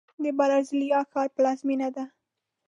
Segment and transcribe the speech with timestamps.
[0.23, 2.05] د برازیلیا ښار پلازمینه ده.